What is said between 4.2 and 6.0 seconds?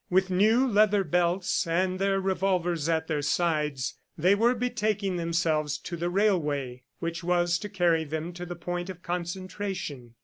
were betaking themselves to